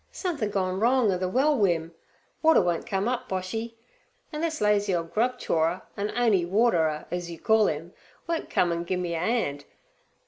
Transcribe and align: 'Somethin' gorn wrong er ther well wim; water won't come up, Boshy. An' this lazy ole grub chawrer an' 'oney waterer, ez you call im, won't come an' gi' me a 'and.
'Somethin' 0.11 0.49
gorn 0.49 0.79
wrong 0.79 1.11
er 1.11 1.19
ther 1.19 1.27
well 1.29 1.55
wim; 1.55 1.91
water 2.41 2.59
won't 2.59 2.87
come 2.87 3.07
up, 3.07 3.29
Boshy. 3.29 3.75
An' 4.33 4.41
this 4.41 4.59
lazy 4.59 4.95
ole 4.95 5.03
grub 5.03 5.37
chawrer 5.37 5.83
an' 5.95 6.09
'oney 6.17 6.43
waterer, 6.43 7.05
ez 7.11 7.29
you 7.29 7.37
call 7.37 7.67
im, 7.67 7.93
won't 8.25 8.49
come 8.49 8.71
an' 8.71 8.83
gi' 8.83 8.95
me 8.95 9.13
a 9.13 9.19
'and. 9.19 9.63